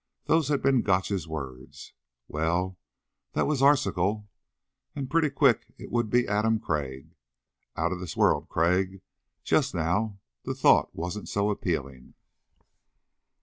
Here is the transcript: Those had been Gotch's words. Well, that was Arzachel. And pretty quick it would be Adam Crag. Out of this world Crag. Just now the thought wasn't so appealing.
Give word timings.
Those 0.25 0.47
had 0.47 0.63
been 0.63 0.81
Gotch's 0.81 1.27
words. 1.27 1.93
Well, 2.27 2.79
that 3.33 3.45
was 3.45 3.61
Arzachel. 3.61 4.27
And 4.95 5.11
pretty 5.11 5.29
quick 5.29 5.75
it 5.77 5.91
would 5.91 6.09
be 6.09 6.27
Adam 6.27 6.59
Crag. 6.59 7.13
Out 7.75 7.91
of 7.91 7.99
this 7.99 8.17
world 8.17 8.49
Crag. 8.49 9.01
Just 9.43 9.75
now 9.75 10.17
the 10.41 10.55
thought 10.55 10.95
wasn't 10.95 11.29
so 11.29 11.51
appealing. 11.51 12.15